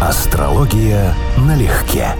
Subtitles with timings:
[0.00, 2.14] Астрология налегке.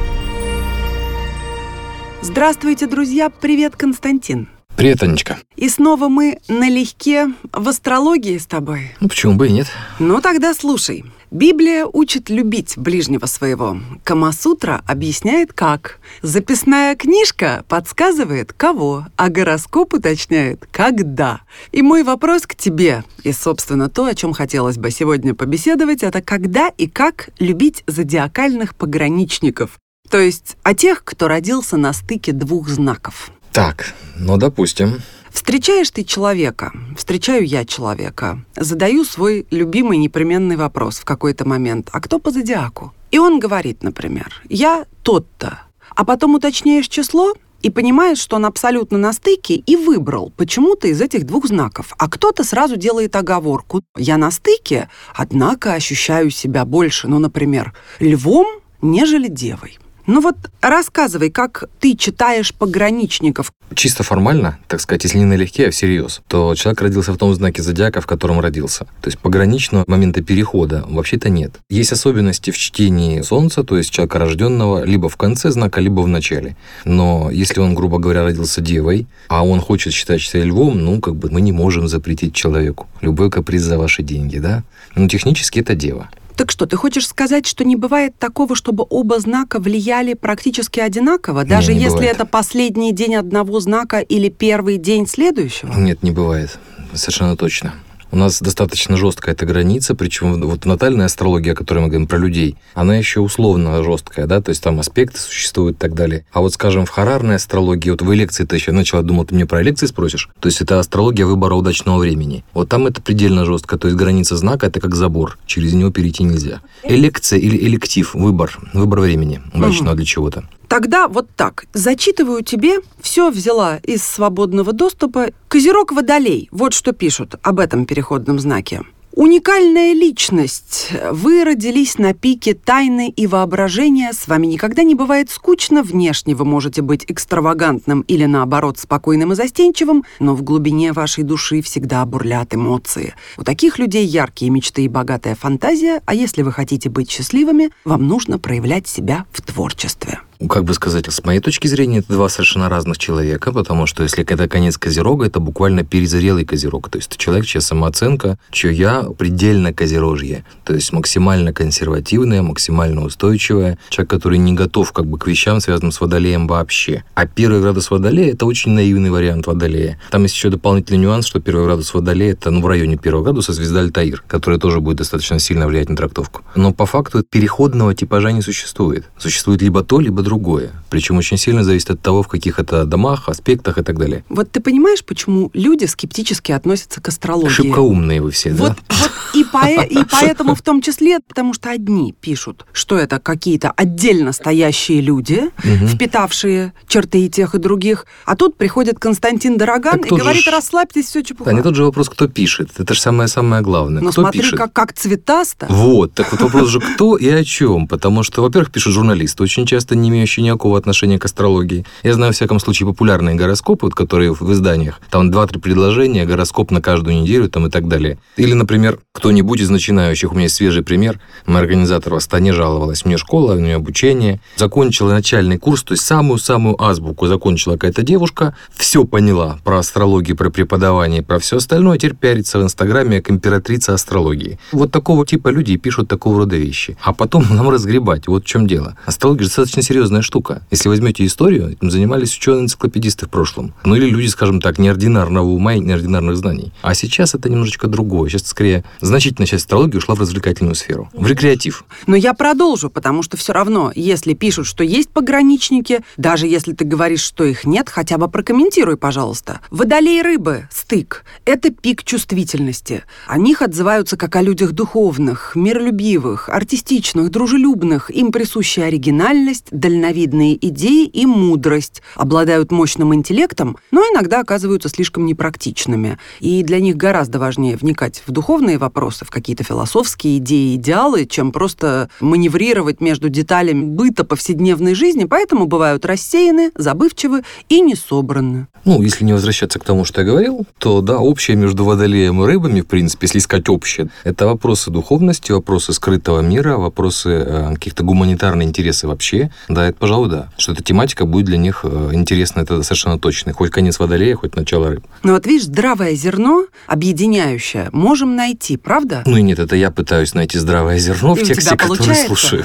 [2.23, 3.31] Здравствуйте, друзья!
[3.31, 4.49] Привет, Константин!
[4.75, 5.39] Привет, Анечка.
[5.55, 8.97] И снова мы налегке в астрологии с тобой.
[8.99, 9.69] Ну, почему бы и нет?
[10.01, 11.05] Ну, тогда слушай.
[11.31, 13.79] Библия учит любить ближнего своего.
[14.03, 15.99] Камасутра объясняет как.
[16.23, 21.41] Записная книжка подсказывает кого, а гороскоп уточняет когда.
[21.71, 26.23] И мой вопрос к тебе, и, собственно, то, о чем хотелось бы сегодня побеседовать, это
[26.23, 29.79] когда и как любить зодиакальных пограничников.
[30.09, 33.31] То есть о тех, кто родился на стыке двух знаков.
[33.53, 35.03] Так, ну, допустим.
[35.31, 42.01] Встречаешь ты человека, встречаю я человека, задаю свой любимый непременный вопрос в какой-то момент, а
[42.01, 42.93] кто по зодиаку?
[43.11, 45.61] И он говорит, например, я тот-то,
[45.95, 51.01] а потом уточняешь число, и понимаешь, что он абсолютно на стыке и выбрал почему-то из
[51.01, 51.93] этих двух знаков.
[51.99, 53.83] А кто-то сразу делает оговорку.
[53.97, 58.47] Я на стыке, однако ощущаю себя больше, ну, например, львом,
[58.81, 59.79] нежели девой.
[60.09, 63.53] Ну вот рассказывай, как ты читаешь пограничников.
[63.75, 67.63] Чисто формально, так сказать, если не налегке, а всерьез, то человек родился в том знаке
[67.63, 68.87] зодиака, в котором родился.
[69.03, 71.57] То есть пограничного момента перехода вообще-то нет.
[71.69, 76.09] Есть особенности в чтении Солнца, то есть человека рожденного либо в конце знака, либо в
[76.09, 76.57] начале.
[76.87, 81.17] Но если он, грубо говоря, родился девой, а он хочет считать себя львом, ну, как
[81.17, 82.87] бы мы не можем запретить человеку.
[83.03, 84.63] Любой каприз за ваши деньги, да?
[84.97, 86.09] Но технически это дева.
[86.39, 91.43] Так что, ты хочешь сказать, что не бывает такого, чтобы оба знака влияли практически одинаково,
[91.43, 92.15] даже не если бывает.
[92.15, 95.73] это последний день одного знака или первый день следующего?
[95.73, 96.57] Нет, не бывает.
[96.95, 97.75] Совершенно точно.
[98.11, 102.19] У нас достаточно жесткая эта граница, причем вот натальная астрология, о которой мы говорим про
[102.19, 106.25] людей, она еще условно жесткая, да, то есть там аспекты существуют и так далее.
[106.33, 109.45] А вот, скажем, в харарной астрологии, вот в элекции ты еще начала, думал, ты мне
[109.45, 112.45] про элекции спросишь, то есть это астрология выбора удачного времени.
[112.55, 116.25] Вот там это предельно жестко, то есть граница знака это как забор, через него перейти
[116.25, 116.61] нельзя.
[116.85, 120.49] Элекция или электив, выбор, выбор времени удачного для чего-то.
[120.69, 121.65] Тогда вот так.
[121.73, 125.29] Зачитываю тебе, все взяла из свободного доступа.
[125.49, 126.49] Козерог Водолей.
[126.53, 128.83] Вот что пишут об этом переходном знаке.
[129.17, 130.93] Уникальная личность.
[131.11, 134.13] Вы родились на пике тайны и воображения.
[134.13, 135.83] С вами никогда не бывает скучно.
[135.83, 141.61] Внешне вы можете быть экстравагантным или, наоборот, спокойным и застенчивым, но в глубине вашей души
[141.61, 143.15] всегда бурлят эмоции.
[143.37, 148.07] У таких людей яркие мечты и богатая фантазия, а если вы хотите быть счастливыми, вам
[148.07, 150.21] нужно проявлять себя в творчестве.
[150.47, 154.23] Как бы сказать, с моей точки зрения, это два совершенно разных человека, потому что если
[154.23, 156.89] это конец козерога, это буквально перезрелый козерог.
[156.91, 160.45] То есть это человек, чья самооценка, чье я предельно козерожье.
[160.65, 163.79] То есть максимально консервативная, максимально устойчивая.
[163.89, 167.03] Человек, который не готов как бы к вещам, связанным с водолеем вообще.
[167.15, 169.99] А первый градус водолея– это очень наивный вариант водолея.
[170.11, 173.53] Там есть еще дополнительный нюанс, что первый градус водолея– это ну, в районе первого градуса
[173.53, 176.43] звезда Альтаир, которая тоже будет достаточно сильно влиять на трактовку.
[176.55, 179.07] Но по факту переходного типажа не существует.
[179.19, 180.71] Существует либо то, либо другое.
[180.91, 184.23] Причем очень сильно зависит от того, в каких это домах, аспектах и так далее.
[184.29, 187.49] Вот ты понимаешь, почему люди скептически относятся к астрологии?
[187.53, 188.97] Шибко умные вы все, Вот, да?
[189.01, 193.71] вот и, пое- и поэтому в том числе, потому что одни пишут, что это какие-то
[193.77, 195.51] отдельно стоящие люди,
[195.93, 200.45] впитавшие черты и тех, и других, а тут приходит Константин Дороган Так и же говорит,
[200.45, 201.51] ж- расслабьтесь, все чепуха.
[201.51, 202.71] Да, не тот же вопрос, кто пишет.
[202.79, 204.03] Это же самое-самое главное.
[204.03, 204.59] Но кто смотри, пишет?
[204.59, 205.67] как, как цветасто.
[205.69, 207.87] Вот, так вот вопрос же кто и о чем.
[207.89, 211.85] Потому что, во-первых, пишут журналисты, очень часто не имеющие никакого отношения к астрологии.
[212.03, 215.01] Я знаю, во всяком случае, популярные гороскопы, вот, которые в изданиях.
[215.11, 218.19] Там два-три предложения, гороскоп на каждую неделю там, и так далее.
[218.37, 223.05] Или, например, кто-нибудь из начинающих, у меня есть свежий пример, мой организатор в Астане жаловалась.
[223.05, 224.41] У нее школа, у нее обучение.
[224.57, 230.51] Закончила начальный курс, то есть самую-самую азбуку закончила какая-то девушка, все поняла про астрологию, про
[230.51, 234.59] преподавание, про все остальное, теперь пиарится в Инстаграме как императрица астрологии.
[234.73, 236.97] Вот такого типа люди пишут такого рода вещи.
[237.03, 238.27] А потом нам разгребать.
[238.27, 238.97] Вот в чем дело.
[239.07, 240.63] Астрология достаточно серьезная штука.
[240.71, 243.75] Если возьмете историю, этим занимались ученые-энциклопедисты в прошлом.
[243.85, 246.73] Ну или люди, скажем так, неординарного ума и неординарных знаний.
[246.83, 248.31] А сейчас это немножечко другое.
[248.31, 251.11] Сейчас, скорее, значительная часть астрологии ушла в развлекательную сферу.
[251.13, 251.85] В рекреатив.
[252.07, 256.85] Но я продолжу, потому что все равно, если пишут, что есть пограничники, даже если ты
[256.85, 259.61] говоришь, что их нет, хотя бы прокомментируй, пожалуйста.
[259.71, 263.05] Водолей рыбы, стык, это пик чувствительности.
[263.27, 268.11] О них отзываются как о людях духовных, миролюбивых, артистичных, дружелюбных.
[268.11, 269.67] Им присуща оригинальность,
[269.99, 276.19] дальновидные идеи и мудрость, обладают мощным интеллектом, но иногда оказываются слишком непрактичными.
[276.41, 281.51] И для них гораздо важнее вникать в духовные вопросы, в какие-то философские идеи, идеалы, чем
[281.51, 288.69] просто маневрировать между деталями быта повседневной жизни, поэтому бывают рассеяны, забывчивы и не собраны.
[288.85, 292.47] Ну, если не возвращаться к тому, что я говорил, то да, общее между водолеем и
[292.47, 298.05] рыбами, в принципе, если искать общее, это вопросы духовности, вопросы скрытого мира, вопросы э, каких-то
[298.05, 299.51] гуманитарных интересов вообще.
[299.69, 300.51] Да, это, пожалуй, да.
[300.57, 303.53] Что эта тематика будет для них э, интересна, это совершенно точно.
[303.53, 305.05] Хоть конец водолея, хоть начало рыб.
[305.23, 309.23] Ну вот видишь, здравое зерно, объединяющее, можем найти, правда?
[309.27, 312.65] Ну и нет, это я пытаюсь найти здравое зерно в И у тексте, который слушаю.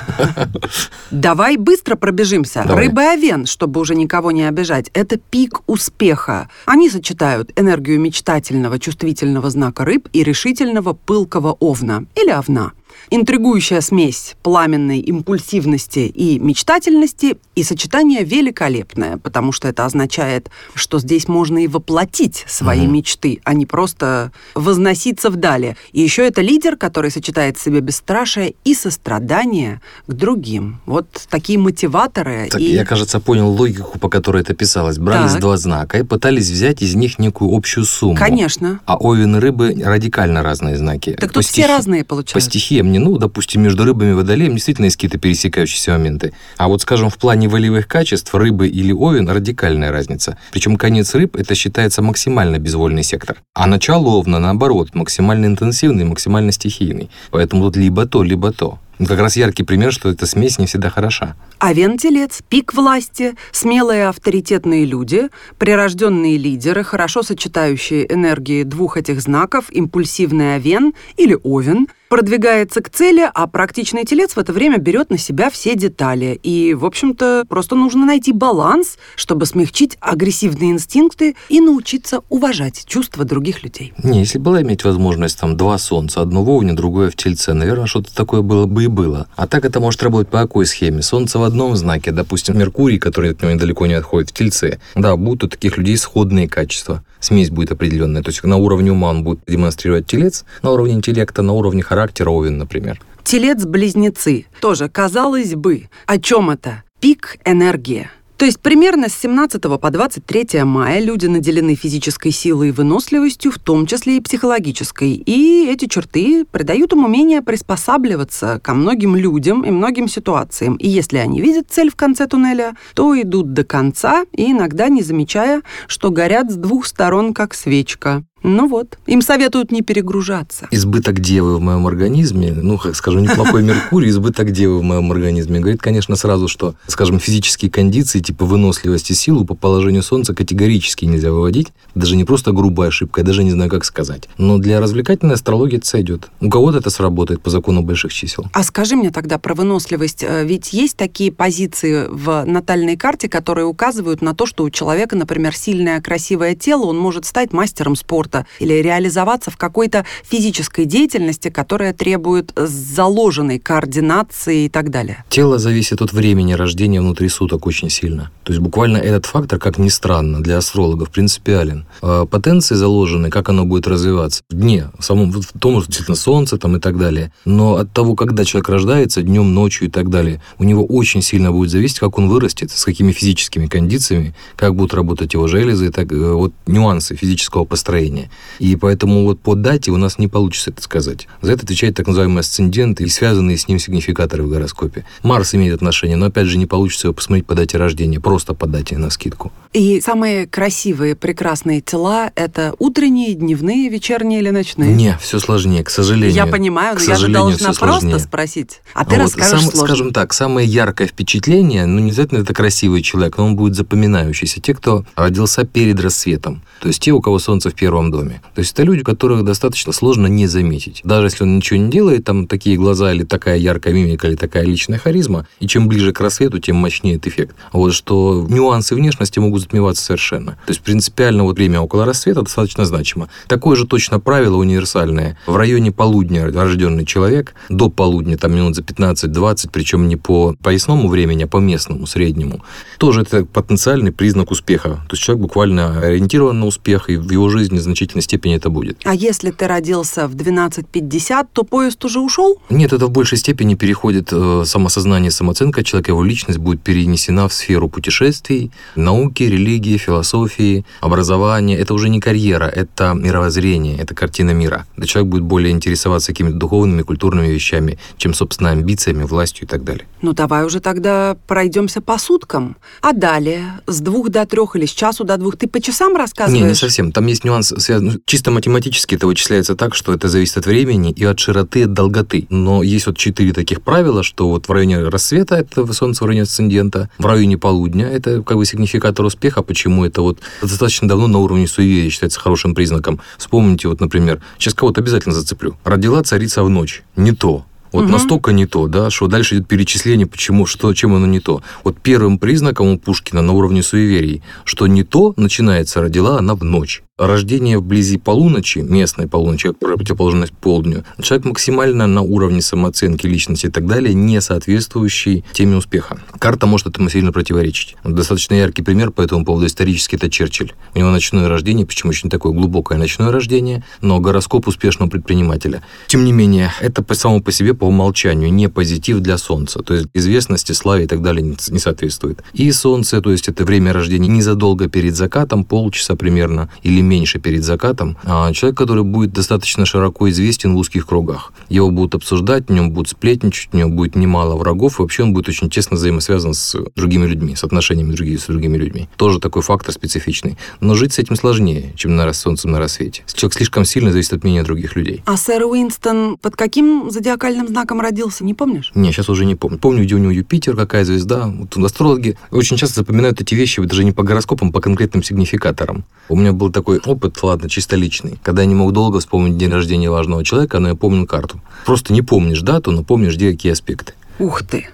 [1.11, 2.63] Давай быстро пробежимся.
[2.65, 2.87] Давай.
[2.87, 6.49] Рыба и овен, чтобы уже никого не обижать, это пик успеха.
[6.65, 12.73] Они сочетают энергию мечтательного, чувствительного знака рыб и решительного, пылкого овна или овна.
[13.09, 21.27] Интригующая смесь пламенной импульсивности и мечтательности и сочетание великолепное, потому что это означает, что здесь
[21.27, 22.93] можно и воплотить свои Мгм.
[22.93, 25.75] мечты, а не просто возноситься вдали.
[25.91, 30.79] И еще это лидер, который сочетает в себе бесстрашие и сострадание к другим.
[30.85, 32.47] Вот такие мотиваторы.
[32.49, 32.71] Так, и...
[32.73, 34.97] я, кажется, понял логику, по которой это писалось.
[34.97, 35.41] Брались Так.
[35.41, 38.15] два знака и пытались взять из них некую общую сумму.
[38.15, 38.79] Конечно.
[38.85, 41.11] А овен и рыбы радикально разные знаки.
[41.19, 42.49] Так По тут все стихи- разные По получаются.
[42.91, 46.33] Не, ну, допустим, между рыбами и водолеем действительно есть какие-то пересекающиеся моменты.
[46.57, 50.37] А вот, скажем, в плане волевых качеств рыбы или овен радикальная разница.
[50.51, 53.37] Причем конец рыб это считается максимально безвольный сектор.
[53.53, 57.09] А начало овна, наоборот, максимально интенсивный, максимально стихийный.
[57.31, 58.79] Поэтому тут либо то, либо то.
[58.99, 61.35] Ну, как раз яркий пример, что эта смесь не всегда хороша.
[61.59, 70.57] Овен-телец, пик власти, смелые авторитетные люди, прирожденные лидеры, хорошо сочетающие энергии двух этих знаков, импульсивный
[70.57, 75.49] овен или овен, продвигается к цели, а практичный телец в это время берет на себя
[75.49, 76.39] все детали.
[76.43, 83.25] И, в общем-то, просто нужно найти баланс, чтобы смягчить агрессивные инстинкты и научиться уважать чувства
[83.25, 83.93] других людей.
[84.03, 87.87] Не, если была иметь возможность там два солнца, одно в овне, другое в тельце, наверное,
[87.87, 89.27] что-то такое было бы и было.
[89.35, 91.01] А так это может работать по какой схеме?
[91.01, 94.79] Солнце в одном знаке, допустим, Меркурий, который от него недалеко не отходит, в тельце.
[94.95, 97.03] Да, будут у таких людей сходные качества.
[97.19, 98.21] Смесь будет определенная.
[98.21, 102.29] То есть на уровне ума он будет демонстрировать телец, на уровне интеллекта, на уровне характера
[102.29, 103.01] овен, например.
[103.23, 104.45] Телец-близнецы.
[104.59, 106.83] Тоже, казалось бы, о чем это?
[106.99, 108.09] Пик энергии.
[108.37, 113.59] То есть примерно с 17 по 23 мая люди наделены физической силой и выносливостью, в
[113.59, 115.13] том числе и психологической.
[115.13, 120.75] И эти черты придают им умение приспосабливаться ко многим людям и многим ситуациям.
[120.75, 125.03] И если они видят цель в конце туннеля, то идут до конца и иногда не
[125.03, 128.23] замечая, что горят с двух сторон, как свечка.
[128.43, 130.67] Ну вот, им советуют не перегружаться.
[130.69, 135.59] Избыток девы в моем организме, ну, как скажем, неплохой Меркурий, избыток девы в моем организме,
[135.59, 141.05] говорит, конечно, сразу, что, скажем, физические кондиции, типа выносливость и силу по положению Солнца категорически
[141.05, 141.69] нельзя выводить.
[141.95, 144.27] Даже не просто грубая ошибка, я даже не знаю, как сказать.
[144.37, 146.29] Но для развлекательной астрологии это сойдет.
[146.41, 148.45] У кого-то это сработает по закону больших чисел.
[148.51, 150.23] А скажи мне тогда про выносливость.
[150.23, 155.15] Э, Ведь есть такие позиции в натальной карте, которые указывают на то, что у человека,
[155.15, 161.49] например, сильное, красивое тело, он может стать мастером спорта или реализоваться в какой-то физической деятельности,
[161.49, 165.23] которая требует заложенной координации и так далее.
[165.29, 168.31] Тело зависит от времени рождения внутри суток очень сильно.
[168.43, 171.85] То есть буквально этот фактор, как ни странно, для астрологов принципиален.
[172.01, 176.15] А Потенции заложены, как оно будет развиваться в дне, в самом в том, что действительно
[176.15, 177.31] солнце там и так далее.
[177.45, 181.51] Но от того, когда человек рождается, днем, ночью и так далее, у него очень сильно
[181.51, 185.89] будет зависеть, как он вырастет, с какими физическими кондициями, как будут работать его железы, и
[185.89, 188.22] так, э, вот нюансы физического построения.
[188.59, 191.27] И поэтому вот по дате у нас не получится это сказать.
[191.41, 195.05] За это отвечает так называемый асцендент и связанные с ним сигнификаторы в гороскопе.
[195.23, 198.67] Марс имеет отношение, но опять же не получится его посмотреть по дате рождения, просто по
[198.67, 199.51] дате на скидку.
[199.73, 204.93] И самые красивые, прекрасные тела– это утренние, дневные, вечерние или ночные?
[204.93, 206.31] Не, все сложнее, к сожалению.
[206.35, 208.19] Я понимаю, но я же должна просто сложнее.
[208.19, 208.81] спросить.
[208.93, 209.87] А ты Вот расскажешь сам- сложно.
[209.87, 214.61] Скажем так, самое яркое впечатление, ну, не обязательно это красивый человек, но он будет запоминающийся.
[214.61, 216.61] Те, кто родился перед рассветом.
[216.79, 218.41] То есть те, у кого солнце в первом доме.
[218.55, 221.01] То есть это люди, которых достаточно сложно не заметить.
[221.03, 224.63] Даже если он ничего не делает, там такие глаза или такая яркая мимика, или такая
[224.63, 227.55] личная харизма, и чем ближе к рассвету, тем мощнее этот эффект.
[227.71, 230.51] Вот что нюансы внешности могут затмеваться совершенно.
[230.65, 233.29] То есть принципиально вот время около рассвета достаточно значимо.
[233.47, 235.37] Такое же точно правило универсальное.
[235.47, 241.07] В районе полудня рожденный человек, до полудня, там минут за 15-20, причем не по поясному
[241.07, 242.63] времени, а по местному, среднему,
[242.97, 244.89] тоже это потенциальный признак успеха.
[245.07, 248.97] То есть человек буквально ориентирован на успех, и в его жизни значительной степени это будет.
[249.03, 252.57] А если ты родился в 12.50, то поезд уже ушел?
[252.69, 257.53] Нет, это в большей степени переходит э, самосознание, самооценка человека, его личность будет перенесена в
[257.53, 261.77] сферу путешествий, науки, религии, философии, образования.
[261.77, 264.85] Это уже не карьера, это мировоззрение, это картина мира.
[264.97, 269.83] Да человек будет более интересоваться какими-то духовными, культурными вещами, чем, собственно, амбициями, властью и так
[269.83, 270.05] далее.
[270.21, 272.75] Ну, давай уже тогда пройдемся по суткам.
[273.01, 276.63] А далее, с двух до трех или с часу до двух, ты по часам рассказываешь?
[276.63, 277.11] Не, не совсем.
[277.11, 281.11] Там есть нюанс, связан, ну, чисто математически это вычисляется так, что это зависит от времени
[281.11, 282.47] и от широты, от долготы.
[282.49, 286.43] Но есть вот четыре таких правила, что вот в районе рассвета это солнце в районе
[286.43, 291.39] асцендента, в районе полудня это как бы сигнификатор успеха, почему это вот достаточно давно на
[291.39, 293.19] уровне суеверия считается хорошим признаком.
[293.37, 295.77] Вспомните вот, например, сейчас кого-то обязательно зацеплю.
[295.83, 297.03] Родила царица в ночь.
[297.15, 297.65] Не то.
[297.93, 298.11] Вот угу.
[298.11, 301.61] настолько не то, да, что дальше идет перечисление, почему, что, чем оно не то.
[301.83, 306.63] Вот первым признаком у Пушкина на уровне суеверий, что не то начинается, родила она в
[306.63, 313.67] ночь рождение вблизи полуночи, местной полуночи, которая противоположность полдню, человек максимально на уровне самооценки личности
[313.67, 316.19] и так далее, не соответствующий теме успеха.
[316.39, 317.95] Карта может этому сильно противоречить.
[318.03, 320.73] Достаточно яркий пример по этому поводу исторически это Черчилль.
[320.95, 325.83] У него ночное рождение, почему очень такое глубокое ночное рождение, но гороскоп успешного предпринимателя.
[326.07, 329.79] Тем не менее, это по самому по себе по умолчанию не позитив для Солнца.
[329.83, 332.43] То есть известности, славе и так далее не соответствует.
[332.53, 337.63] И Солнце, то есть это время рождения незадолго перед закатом, полчаса примерно, или меньше перед
[337.63, 341.53] закатом, а человек, который будет достаточно широко известен в узких кругах.
[341.69, 345.33] Его будут обсуждать, в нем будут сплетничать, у него будет немало врагов, и вообще он
[345.33, 349.07] будет очень тесно взаимосвязан с другими людьми, с отношениями других, с другими людьми.
[349.17, 350.57] Тоже такой фактор специфичный.
[350.79, 353.23] Но жить с этим сложнее, чем на солнцем на рассвете.
[353.33, 355.21] Человек слишком сильно зависит от мнения других людей.
[355.25, 358.91] А сэр Уинстон под каким зодиакальным знаком родился, не помнишь?
[358.95, 359.77] Не, сейчас уже не помню.
[359.77, 361.47] Помню, где у него Юпитер, какая звезда.
[361.47, 366.05] Вот астрологи очень часто запоминают эти вещи даже не по гороскопам, а по конкретным сигнификаторам.
[366.29, 369.71] У меня был такой опыт, ладно, чисто личный, когда я не мог долго вспомнить день
[369.71, 371.59] рождения важного человека, но я помню карту.
[371.85, 374.13] Просто не помнишь дату, но помнишь, где какие аспекты.
[374.39, 374.87] Ух ты!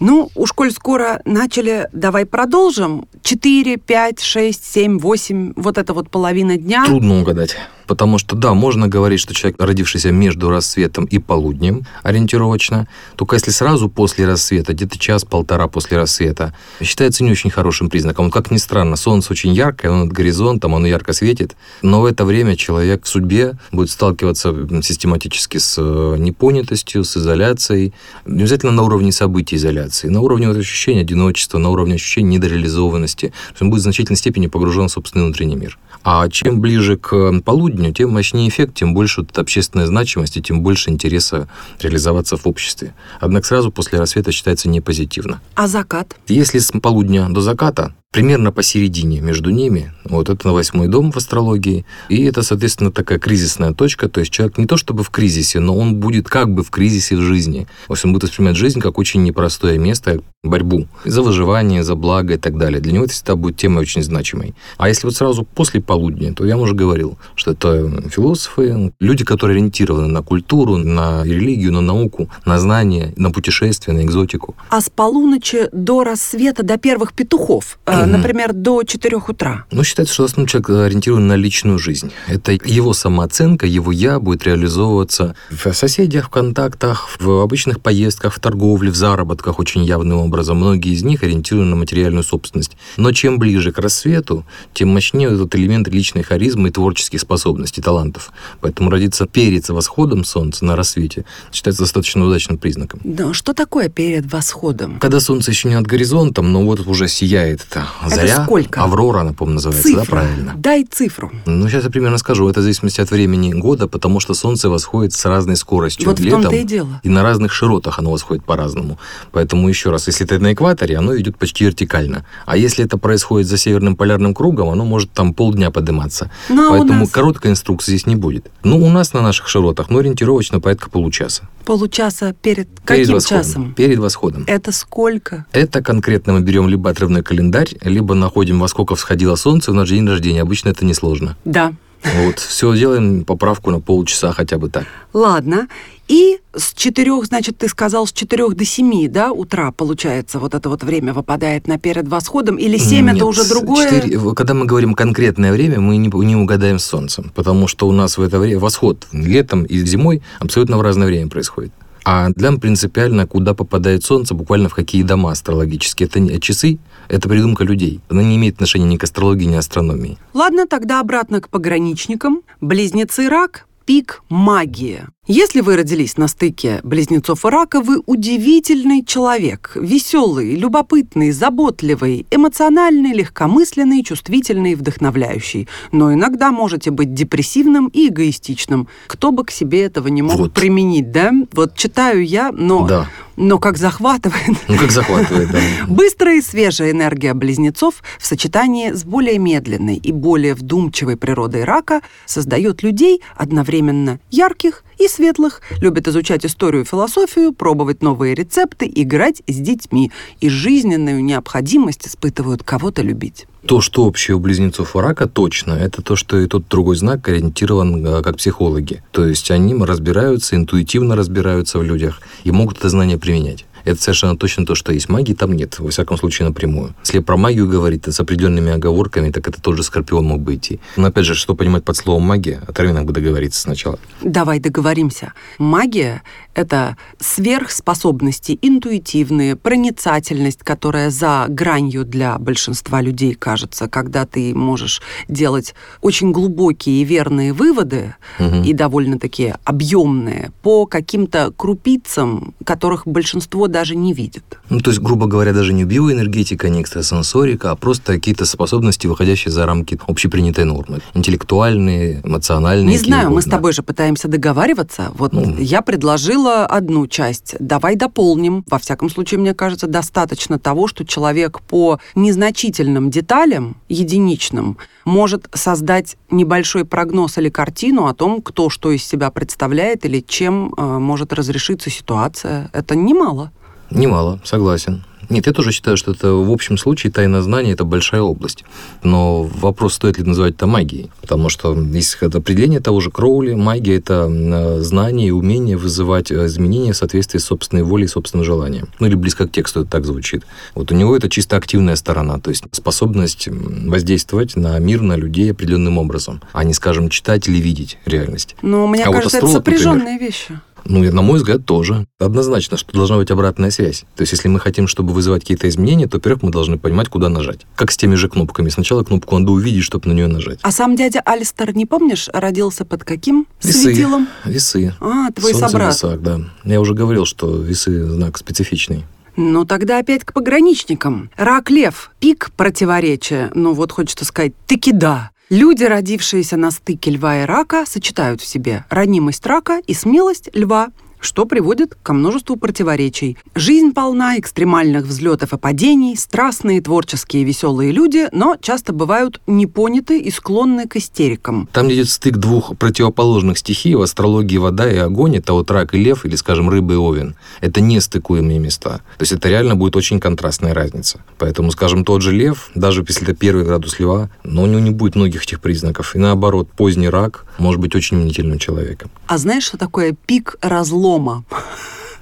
[0.00, 3.06] Ну, уж коль скоро начали, давай продолжим.
[3.22, 6.84] 4, 5, 6, 7, 8, вот это вот половина дня.
[6.84, 7.56] Трудно угадать.
[7.86, 13.50] Потому что, да, можно говорить, что человек, родившийся между рассветом и полуднем, ориентировочно, только если
[13.50, 18.30] сразу после рассвета, где-то час-полтора после рассвета, считается не очень хорошим признаком.
[18.30, 22.24] Как ни странно, солнце очень яркое, оно над горизонтом, оно ярко светит, но в это
[22.24, 27.92] время человек в судьбе будет сталкиваться систематически с э, непонятостью, с изоляцией,
[28.24, 33.32] не обязательно на уровне событий изоляции, на уровне вот ощущения одиночества, на уровне ощущения недореализованности.
[33.60, 35.78] Он будет в значительной степени погружен в собственный внутренний мир.
[36.02, 40.60] А чем ближе к полудню, тем мощнее эффект, тем больше вот общественная значимость и тем
[40.60, 41.48] больше интереса
[41.80, 42.94] реализоваться в обществе.
[43.20, 45.40] Однако сразу после рассвета считается не позитивно.
[45.54, 46.14] А закат?
[46.28, 49.92] Если с полудня до заката, примерно посередине между ними.
[50.04, 51.84] Вот это на восьмой дом в астрологии.
[52.08, 54.08] И это, соответственно, такая кризисная точка.
[54.08, 57.16] То есть человек не то чтобы в кризисе, но он будет как бы в кризисе
[57.16, 57.66] в жизни.
[57.90, 62.36] Есть он будет воспринимать жизнь как очень непростое место, борьбу за выживание, за благо и
[62.36, 62.80] так далее.
[62.80, 64.54] Для него это всегда будет темой очень значимой.
[64.76, 69.56] А если вот сразу после полудня, то я уже говорил, что это философы, люди, которые
[69.56, 74.54] ориентированы на культуру, на религию, на науку, на знания, на путешествия, на экзотику.
[74.68, 77.78] А с полуночи до рассвета, до первых петухов,
[78.10, 79.64] mm-hmm например, до 4 утра?
[79.70, 82.10] Ну, считается, что основной человек ориентирован на личную жизнь.
[82.26, 88.40] Это его самооценка, его «я» будет реализовываться в соседях, в контактах, в обычных поездках, в
[88.40, 90.58] торговле, в заработках очень явным образом.
[90.58, 92.76] Многие из них ориентированы на материальную собственность.
[92.96, 98.32] Но чем ближе к рассвету, тем мощнее этот элемент личной харизмы и творческих способностей, талантов.
[98.60, 103.00] Поэтому родиться перед восходом солнца на рассвете считается достаточно удачным признаком.
[103.04, 104.98] Да, что такое перед восходом?
[104.98, 108.82] Когда солнце еще не над горизонтом, но вот уже сияет это Заря, это сколько?
[108.82, 110.00] Аврора, она, по-моему, называется, Цифра.
[110.02, 110.52] да, правильно?
[110.56, 111.32] Дай цифру.
[111.46, 112.48] Ну, сейчас я примерно скажу.
[112.48, 116.06] Это в зависимости от времени года, потому что Солнце восходит с разной скоростью.
[116.08, 117.00] Вот летом, в том-то и дело.
[117.02, 118.98] И на разных широтах оно восходит по-разному.
[119.32, 122.24] Поэтому, еще раз, если это на экваторе, оно идет почти вертикально.
[122.46, 126.30] А если это происходит за северным полярным кругом, оно может там полдня подниматься.
[126.48, 127.10] Ну, а Поэтому нас...
[127.10, 128.50] короткой инструкции здесь не будет.
[128.62, 131.48] Ну, у нас на наших широтах, ну, ориентировочно порядка получаса.
[131.64, 133.44] Получаса перед, перед каким восходом.
[133.44, 133.74] часом?
[133.74, 134.44] Перед восходом.
[134.46, 135.46] Это сколько?
[135.52, 139.88] Это конкретно мы берем либо отрывной календарь, либо находим, во сколько всходило солнце в наш
[139.88, 140.42] день рождения.
[140.42, 141.36] Обычно это несложно.
[141.44, 141.72] Да.
[142.04, 144.84] Вот, все делаем поправку на полчаса хотя бы так.
[145.14, 145.68] Ладно.
[146.06, 150.68] И с четырех, значит, ты сказал, с четырех до семи, да, утра, получается, вот это
[150.68, 153.88] вот время выпадает на перед восходом, или семь это уже другое?
[154.02, 157.92] 4, когда мы говорим конкретное время, мы не, не угадаем с солнцем, потому что у
[157.92, 161.72] нас в это время восход летом и зимой абсолютно в разное время происходит.
[162.04, 166.06] А для нам принципиально, куда попадает Солнце, буквально в какие дома астрологические.
[166.06, 168.00] Это не часы, это придумка людей.
[168.08, 170.18] Она не имеет отношения ни к астрологии, ни к астрономии.
[170.32, 172.42] Ладно, тогда обратно к пограничникам.
[172.60, 175.02] Близнецы рак, пик магии.
[175.26, 179.72] Если вы родились на стыке близнецов и рака, вы удивительный человек.
[179.74, 185.66] Веселый, любопытный, заботливый, эмоциональный, легкомысленный, чувствительный, вдохновляющий.
[185.92, 188.88] Но иногда можете быть депрессивным и эгоистичным.
[189.06, 190.52] Кто бы к себе этого не мог Вот.
[190.52, 191.32] применить, да?
[191.52, 193.08] Вот читаю я, но, Да.
[193.36, 194.56] Но как захватывает.
[194.68, 195.60] Ну, как захватывает, да.
[195.88, 202.00] Быстрая и свежая энергия близнецов в сочетании с более медленной и более вдумчивой природой рака
[202.26, 209.42] создает людей одновременно ярких и светлых, любят изучать историю и философию, пробовать новые рецепты, играть
[209.46, 210.10] с детьми
[210.40, 213.46] и жизненную необходимость испытывают кого-то любить.
[213.66, 217.26] То, что общее у близнецов и рака, точно, это то, что и тот другой знак
[217.28, 219.02] ориентирован э, как психологи.
[219.10, 223.64] То есть они разбираются, интуитивно разбираются в людях и могут это знание применять.
[223.84, 225.08] Это совершенно точно то, что есть.
[225.08, 226.94] Магии там нет, во всяком случае, напрямую.
[227.04, 230.80] Если про магию говорить, с определенными оговорками, так это тот же Скорпион мог бы идти.
[230.96, 233.98] Но опять же, что понимать под словом магия, Оторвинок бы договориться сначала.
[234.22, 235.32] Давай договоримся.
[235.58, 236.22] Магия—
[236.54, 245.74] это сверхспособности интуитивные, проницательность, которая за гранью для большинства людей кажется, когда ты можешь делать
[246.02, 248.62] очень глубокие и верные выводы Мгм.
[248.62, 254.44] и довольно-таки объемные по каким-то крупицам, которых большинство даже не видит.
[254.70, 259.50] Ну, то есть, грубо говоря, даже не биоэнергетика, не экстрасенсорика, а просто какие-то способности, выходящие
[259.50, 261.00] за рамки общепринятой нормы.
[261.14, 262.86] Интеллектуальные, эмоциональные.
[262.86, 263.50] Не знаю, мы с угодно.
[263.50, 265.10] тобой же пытаемся договариваться.
[265.18, 265.56] Вот Ну.
[265.58, 267.56] я предложила одну часть.
[267.58, 268.64] Давай дополним.
[268.70, 276.16] Во всяком случае, мне кажется, достаточно того, что человек по незначительным деталям, единичным, может создать
[276.30, 281.32] небольшой прогноз или картину о том, кто что из себя представляет или чем э, может
[281.32, 282.70] разрешиться ситуация.
[282.72, 283.50] Это немало.
[283.94, 285.02] Немало, согласен.
[285.30, 288.64] Нет, я тоже считаю, что это в общем случае тайна знания– это большая область.
[289.02, 291.10] Но вопрос, стоит ли называть это магией.
[291.20, 293.54] Потому что есть это определение того же Кроули.
[293.54, 298.08] Магия– это э, знание и умение вызывать э, изменения в соответствии с собственной волей и
[298.08, 298.88] собственным желанием.
[298.98, 300.44] Ну или близко к тексту это так звучит.
[300.74, 305.50] Вот у него это чисто активная сторона, то есть способность воздействовать на мир, на людей
[305.50, 308.56] определенным образом, а не, скажем, читать или видеть реальность.
[308.62, 310.60] Но мне А вот кажется, это астролог, например, сопряженные вещи.
[310.84, 312.06] Ну, на мой взгляд, тоже.
[312.18, 314.04] Однозначно, что должна быть обратная связь.
[314.16, 317.28] То есть, если мы хотим, чтобы вызывать какие-то изменения, то, во-первых, мы должны понимать, куда
[317.28, 317.60] нажать.
[317.76, 318.68] Как с теми же кнопками.
[318.68, 320.58] Сначала кнопку надо увидеть, чтобы на нее нажать.
[320.62, 323.78] А сам дядя Алистер, не помнишь, родился под каким Весы.
[323.78, 324.28] светилом?
[324.44, 324.94] Весы.
[325.00, 325.94] А, твой Солнце собрат.
[325.94, 326.40] весах, да.
[326.64, 329.04] Я уже говорил, что весы знак специфичный.
[329.36, 331.30] Ну, тогда опять к пограничникам.
[331.36, 333.50] Рак-лев, пик противоречия.
[333.54, 335.30] Ну, вот хочется сказать, таки да.
[335.50, 340.88] Люди, родившиеся на стыке льва и рака, сочетают в себе ранимость рака и смелость льва,
[341.24, 343.36] что приводит ко множеству противоречий.
[343.54, 350.30] Жизнь полна экстремальных взлетов и падений, страстные, творческие, веселые люди, но часто бывают непоняты и
[350.30, 351.68] склонны к истерикам.
[351.72, 355.98] Там идет стык двух противоположных стихий, в астрологии вода и огонь, это вот рак и
[355.98, 357.36] лев, или, скажем, рыба и овен.
[357.60, 358.98] Это не стыкуемые места.
[359.16, 361.20] То есть это реально будет очень контрастная разница.
[361.38, 364.90] Поэтому, скажем, тот же лев, даже если это первый градус льва, но у него не
[364.90, 366.14] будет многих этих признаков.
[366.14, 369.10] И наоборот, поздний рак может быть очень мнительным человеком.
[369.26, 371.13] А знаешь, что такое пик разлома?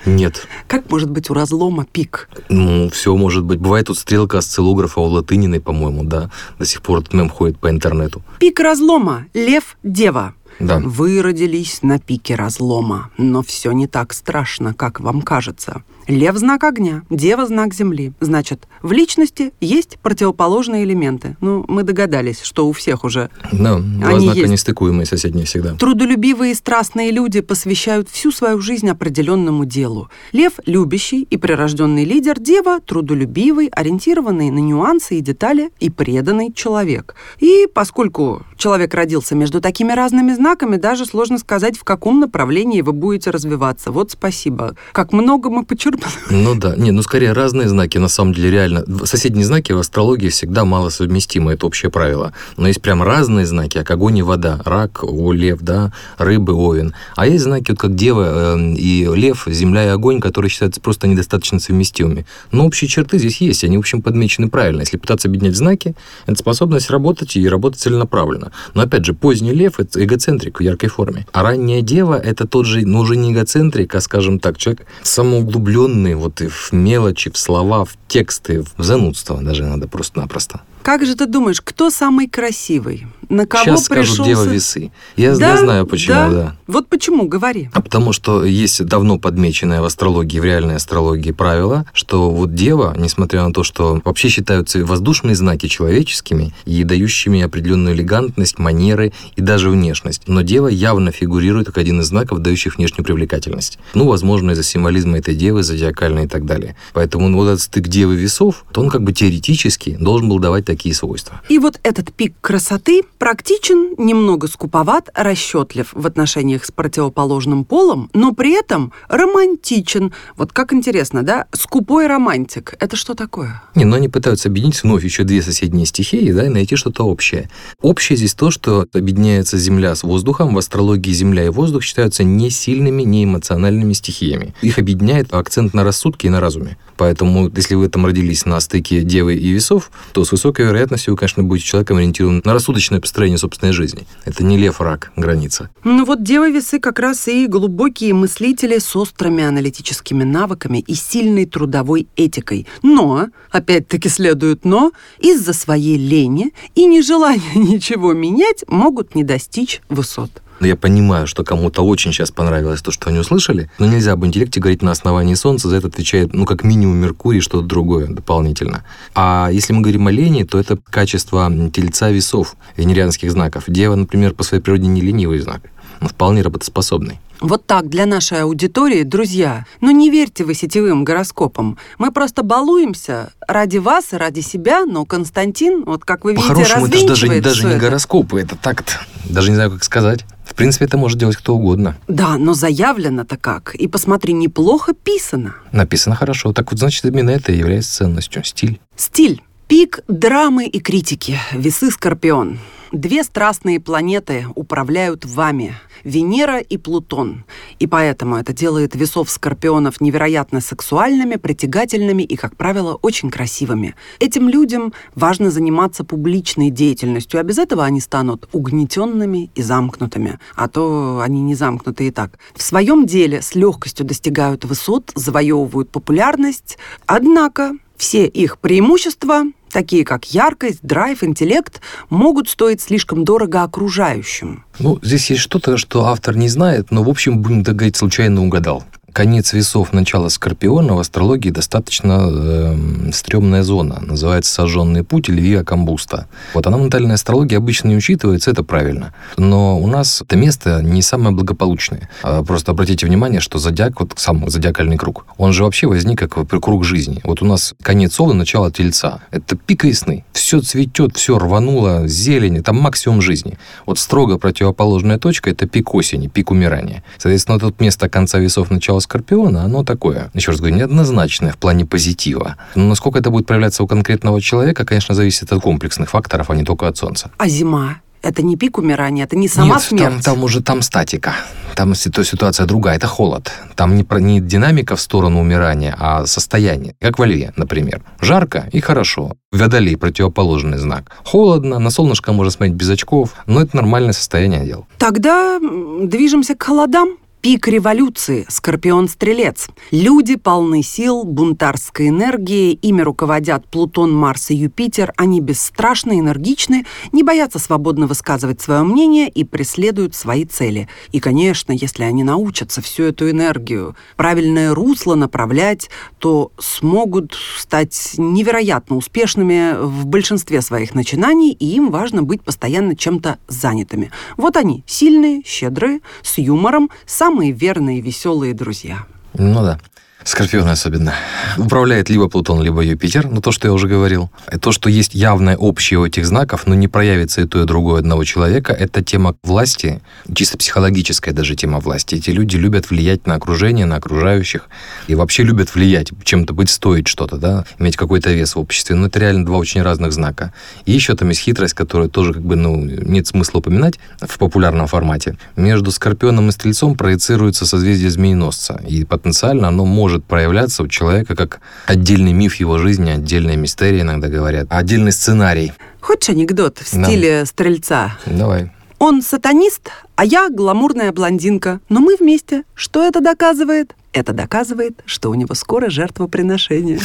[0.04, 0.48] Нет.
[0.66, 2.28] Как может быть у разлома пик?
[2.48, 3.60] Ну, все может быть.
[3.60, 6.30] Бывает тут стрелка осциллографа у Латыниной, по-моему, да.
[6.58, 8.22] До сих пор этот мем ходит по интернету.
[8.40, 9.26] Пик разлома.
[9.32, 10.34] Лев, дева.
[10.58, 10.80] Да.
[10.80, 15.82] Вы родились на пике разлома, но все не так страшно, как вам кажется.
[16.08, 18.12] Лев– знак огня, дева– знак земли.
[18.20, 21.36] Значит, в личности есть противоположные элементы.
[21.40, 23.30] Ну, мы догадались, что у всех уже.
[23.52, 24.50] Да, два знака есть.
[24.50, 25.74] нестыкуемые соседние всегда.
[25.74, 30.08] Трудолюбивые и страстные люди посвящают всю свою жизнь определенному делу.
[30.32, 37.14] Лев– любящий и прирожденный лидер, дева– трудолюбивый, ориентированный на нюансы и детали и преданный человек.
[37.38, 42.92] И поскольку человек родился между такими разными знаками, даже сложно сказать, в каком направлении вы
[42.92, 43.90] будете развиваться.
[43.90, 44.76] Вот спасибо.
[44.92, 46.12] Как много мы почерпнули.
[46.30, 48.84] Ну да, не, ну скорее разные знаки, на самом деле реально.
[49.04, 52.34] Соседние знаки в астрологии всегда мало совместимы, это общее правило.
[52.56, 56.94] Но есть прям разные знаки, как огонь и вода, рак, о, лев, да, рыбы, овен.
[57.16, 61.08] А есть знаки, вот как дева э, и лев, земля и огонь, которые считаются просто
[61.08, 62.26] недостаточно совместимыми.
[62.52, 64.82] Но общие черты здесь есть, они, в общем, подмечены правильно.
[64.82, 65.96] Если пытаться объединять знаки,
[66.26, 68.51] это способность работать и работать целенаправленно.
[68.74, 71.26] Но опять же, поздний лев– это эгоцентрик в яркой форме.
[71.32, 76.14] А ранняя дева– это тот же, ну уже не эгоцентрик, а, скажем так, человек самоуглубленный
[76.14, 80.60] вот и в мелочи, в слова, в тексты, в занудство даже надо просто-напросто.
[80.82, 83.06] Как же ты думаешь, кто самый красивый?
[83.28, 84.12] На кого Сейчас пришелся?
[84.12, 84.92] скажут дева весы.
[85.16, 86.30] Я, Да, я знаю почему, да.
[86.30, 86.56] да.
[86.66, 87.70] Вот почему, говори.
[87.72, 92.94] А потому что есть давно подмеченное в астрологии, в реальной астрологии правило, что вот дева,
[92.98, 99.40] несмотря на то, что вообще считаются воздушные знаки человеческими и дающими определенную элегантность, манеры и
[99.40, 103.78] даже внешность, но дева явно фигурирует как один из знаков, дающих внешнюю привлекательность.
[103.94, 106.76] Ну, возможно, из-за символизма этой девы, зодиакальной и так далее.
[106.92, 110.66] Поэтому ну, вот этот стык девы весов, то он как бы теоретически должен был давать
[110.72, 111.42] такие свойства.
[111.50, 118.32] И вот этот пик красоты практичен, немного скуповат, расчетлив в отношениях с противоположным полом, но
[118.32, 120.12] при этом романтичен.
[120.36, 121.44] Вот как интересно, да?
[121.52, 122.74] Скупой романтик.
[122.80, 123.62] Это что такое?
[123.74, 127.50] Не, но они пытаются объединить вновь еще две соседние стихии, да, и найти что-то общее.
[127.82, 130.54] Общее здесь то, что объединяется Земля с воздухом.
[130.54, 134.54] В астрологии Земля и воздух считаются не сильными, не эмоциональными стихиями.
[134.62, 136.78] Их объединяет акцент на рассудке и на разуме.
[137.02, 141.18] Поэтому, если вы там родились на стыке Девы и Весов, то с высокой вероятностью вы,
[141.18, 144.06] конечно, будете человеком ориентированным на рассудочное построение собственной жизни.
[144.24, 145.68] Это не лев, рак, граница.
[145.82, 151.44] Ну вот девы весы как раз и глубокие мыслители с острыми аналитическими навыками и сильной
[151.44, 152.68] трудовой этикой.
[152.84, 160.30] Но, опять-таки следует но, из-за своей лени и нежелания ничего менять могут не достичь высот.
[160.62, 164.24] Но я понимаю, что кому-то очень сейчас понравилось то, что они услышали, но нельзя об
[164.24, 168.84] интеллекте говорить на основании Солнца, за это отвечает, ну, как минимум, Меркурий, что-то другое дополнительно.
[169.12, 173.64] А если мы говорим о лени, то это качество тельца весов, венерианских знаков.
[173.66, 175.62] Дева, например, по своей природе не ленивый знак,
[176.00, 177.18] но вполне работоспособный.
[177.40, 179.66] Вот так для нашей аудитории, друзья.
[179.80, 181.76] Но не верьте вы сетевым гороскопам.
[181.98, 186.86] Мы просто балуемся ради вас и ради себя, но Константин, вот как вы видите, По-хорошему,
[186.86, 187.80] это же даже, даже не это.
[187.80, 188.92] гороскопы, это так-то.
[189.24, 190.24] Даже не знаю, как сказать.
[190.44, 191.96] В принципе, это может делать кто угодно.
[192.08, 193.74] Да, но заявлено-то как.
[193.74, 195.54] И посмотри, неплохо писано.
[195.72, 196.52] Написано хорошо.
[196.52, 198.44] Так вот, значит, именно это и является ценностью.
[198.44, 198.80] Стиль.
[198.96, 199.42] Стиль.
[199.68, 201.38] Пик драмы и критики.
[201.52, 202.58] Весы Скорпион.
[202.92, 205.74] Две страстные планеты управляют вами.
[206.04, 207.46] Венера и Плутон.
[207.78, 213.94] И поэтому это делает весов скорпионов невероятно сексуальными, притягательными и, как правило, очень красивыми.
[214.20, 220.38] Этим людям важно заниматься публичной деятельностью, а без этого они станут угнетенными и замкнутыми.
[220.54, 222.38] А то они не замкнуты и так.
[222.54, 226.76] В своем деле с легкостью достигают высот, завоевывают популярность.
[227.06, 231.80] Однако все их преимущества такие как яркость, драйв, интеллект,
[232.10, 234.64] могут стоить слишком дорого окружающим.
[234.78, 238.44] Ну, здесь есть что-то, что автор не знает, но, в общем, будем так говорить, случайно
[238.44, 238.84] угадал.
[239.12, 244.00] Конец весов начала Скорпиона в астрологии достаточно э, стрёмная зона.
[244.00, 246.28] Называется «Сожженный путь» или «Виа Камбуста».
[246.54, 249.12] Вот она в натальной астрологии обычно не учитывается, это правильно.
[249.36, 252.08] Но у нас это место не самое благополучное.
[252.22, 256.48] А Просто обратите внимание, что зодиак, вот сам зодиакальный круг, он же вообще возник как
[256.62, 257.20] круг жизни.
[257.24, 259.20] Вот у нас конец Овна, начало Тельца.
[259.30, 260.24] Это пик весны.
[260.32, 263.58] Все цветет, все рвануло, зелень, это максимум жизни.
[263.84, 267.02] Вот строго противоположная точка– это пик осени, пик умирания.
[267.18, 271.84] Соответственно, это место конца весов, начала Скорпиона, оно такое, еще раз говорю, неоднозначное в плане
[271.84, 272.56] позитива.
[272.74, 276.64] Но насколько это будет проявляться у конкретного человека, конечно, зависит от комплексных факторов, а не
[276.64, 277.30] только от Солнца.
[277.38, 277.96] А зима?
[278.22, 280.04] Это не пик умирания, это не сама Нет, смерть.
[280.04, 281.34] Там, там уже там статика.
[281.74, 283.50] Там ситу- ситуация другая, это холод.
[283.74, 286.94] Там не, про- не динамика в сторону умирания, а состояние.
[287.00, 288.00] Как во льве, например.
[288.20, 289.32] Жарко и хорошо.
[289.50, 291.10] Водолей– противоположный знак.
[291.24, 294.86] Холодно, на солнышко можно смотреть без очков, но это нормальное состояние дел.
[294.98, 297.16] Тогда движемся к холодам.
[297.42, 299.66] Пик революции, Скорпион-стрелец.
[299.90, 305.12] Люди полны сил, бунтарской энергии, ими руководят Плутон, Марс и Юпитер.
[305.16, 310.88] Они бесстрашны, энергичны, не боятся свободно высказывать свое мнение и преследуют свои цели.
[311.10, 318.94] И, конечно, если они научатся всю эту энергию правильное русло направлять, то смогут стать невероятно
[318.94, 324.12] успешными в большинстве своих начинаний, и им важно быть постоянно чем-то занятыми.
[324.36, 326.88] Вот они, сильные, щедрые, с юмором,
[327.32, 329.06] самые верные веселые друзья.
[329.32, 329.80] Ну да.
[330.24, 331.14] Скорпионы особенно.
[331.58, 334.30] Управляет либо Плутон, либо Юпитер, но то, что я уже говорил.
[334.52, 337.66] И то, что есть явное общее у этих знаков, но не проявится и то, и
[337.66, 340.00] другое одного человека, это тема власти,
[340.32, 342.14] чисто психологическая даже тема власти.
[342.14, 344.68] Эти люди любят влиять на окружение, на окружающих,
[345.08, 348.94] и вообще любят влиять, чем-то быть, стоить что-то, да, иметь какой-то вес в обществе.
[348.94, 350.52] Но это реально два очень разных знака.
[350.86, 354.86] И еще там есть хитрость, которую тоже как бы, ну, нет смысла упоминать в популярном
[354.86, 355.36] формате.
[355.56, 361.34] Между Скорпионом и Стрельцом проецируется созвездие Змееносца, и потенциально оно может может проявляться у человека
[361.34, 365.72] как отдельный миф его жизни, отдельная мистерия, иногда говорят, отдельный сценарий.
[366.00, 367.04] Хочешь анекдот в Да.
[367.04, 368.18] стиле стрельца?
[368.26, 368.70] Давай.
[368.98, 371.80] Он сатанист, а я гламурная блондинка.
[371.88, 372.64] Но мы вместе.
[372.74, 373.94] Что это доказывает?
[374.12, 377.00] Это доказывает, что у него скоро жертвоприношение.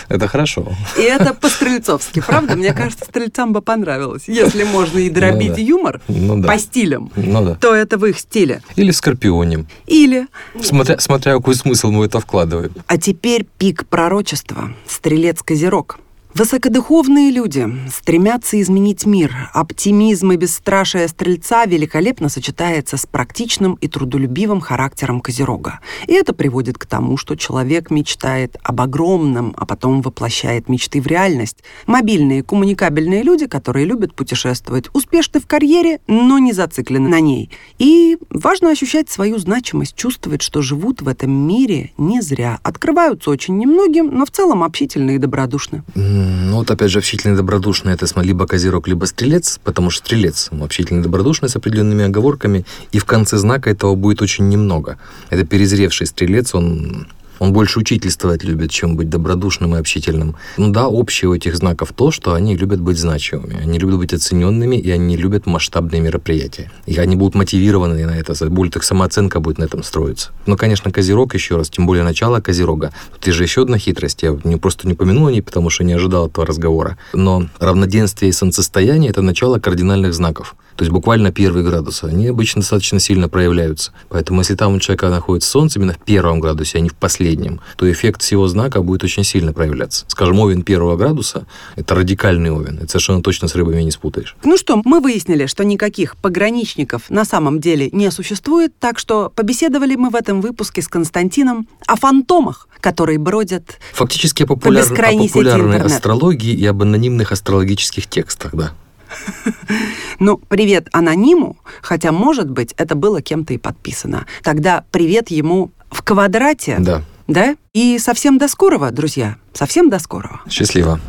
[0.09, 0.67] Это хорошо.
[0.97, 2.55] И это по-стрельцовски, правда?
[2.55, 4.23] Мне кажется, стрельцам бы понравилось.
[4.27, 5.61] Если можно и дробить Ну да.
[5.61, 6.47] юмор Ну да.
[6.47, 7.55] по стилям, Ну да.
[7.55, 8.61] то это в их стиле.
[8.75, 9.65] Или в Скорпионе.
[9.87, 10.27] Или
[10.61, 12.71] Смотря, смотря какой смысл мы это вкладываем.
[12.87, 14.73] А теперь пик пророчества.
[14.87, 15.99] Стрелец-козерог.
[16.35, 19.51] Высокодуховные люди стремятся изменить мир.
[19.53, 25.79] Оптимизм и бесстрашие стрельца великолепно сочетается с практичным и трудолюбивым характером козерога.
[26.07, 31.05] И это приводит к тому, что человек мечтает об огромном, а потом воплощает мечты в
[31.05, 31.63] реальность.
[31.85, 37.51] Мобильные, коммуникабельные люди, которые любят путешествовать, успешны в карьере, но не зациклены на ней.
[37.77, 42.57] И важно ощущать свою значимость, чувствовать, что живут в этом мире не зря.
[42.63, 45.83] Открываются очень немногим, но в целом общительны и добродушны.
[46.23, 51.01] Ну вот опять же, общительный добродушный это либо козерог, либо стрелец, потому что стрелец общительный
[51.01, 54.97] добродушный с определенными оговорками, и в конце знака этого будет очень немного.
[55.29, 57.07] Это перезревший стрелец, он
[57.43, 60.37] он больше учительствовать любит, чем быть добродушным и общительным.
[60.55, 64.13] Ну да, общее у этих знаков то, что они любят быть значимыми, они любят быть
[64.13, 66.71] оцененными, и они любят масштабные мероприятия.
[66.85, 70.31] И они будут мотивированы на это, будет их самооценка будет на этом строиться.
[70.45, 72.93] Ну, конечно, Козерог еще раз, тем более начало Козерога.
[73.19, 75.91] Тут же еще одна хитрость, я не, просто не помянул о ней, потому что не
[75.91, 76.97] ожидал этого разговора.
[77.13, 80.55] Но равноденствие и солнцестояние– это начало кардинальных знаков.
[80.75, 83.91] То есть буквально первые градусы, они обычно достаточно сильно проявляются.
[84.09, 87.32] Поэтому если там у человека находится солнце именно в первом градусе, а не в последнем,
[87.75, 90.05] то эффект всего знака будет очень сильно проявляться.
[90.07, 92.77] Скажем, овен первого градуса– это радикальный овен.
[92.77, 94.35] Это совершенно точно с рыбами не спутаешь.
[94.43, 99.95] Ну что, мы выяснили, что никаких пограничников на самом деле не существует, так что побеседовали
[99.95, 105.27] мы в этом выпуске с Константином о фантомах, которые бродят Фактически о, популяр- о бескрайней
[105.27, 108.73] сети популярной астрологии и об анонимных астрологических текстах, да.
[110.19, 114.25] Ну, привет анониму, хотя, может быть, это было кем-то и подписано.
[114.43, 116.77] Тогда привет ему в квадрате.
[116.79, 117.03] Да.
[117.27, 117.55] Да?
[117.73, 119.37] И совсем до скорого, друзья.
[119.53, 120.41] Совсем до скорого.
[120.49, 120.99] Счастливо.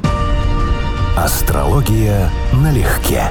[1.17, 3.31] Астрология налегке.